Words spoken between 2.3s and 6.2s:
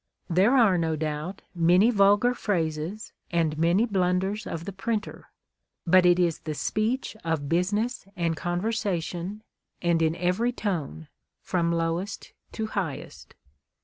phrases, and many blunders of the printer; but it